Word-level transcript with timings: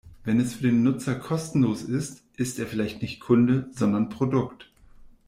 Wenn 0.23 0.39
es 0.39 0.55
für 0.55 0.63
den 0.63 0.81
Nutzer 0.81 1.13
kostenlos 1.13 1.83
ist, 1.83 2.23
ist 2.35 2.57
er 2.57 2.65
vielleicht 2.65 3.03
nicht 3.03 3.19
Kunde, 3.19 3.69
sondern 3.73 4.09
Produkt. 4.09 4.67